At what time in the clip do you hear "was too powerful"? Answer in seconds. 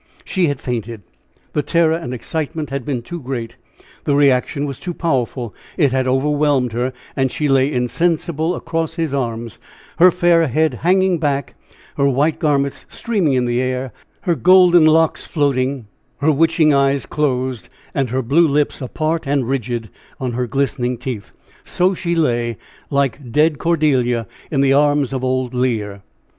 4.65-5.53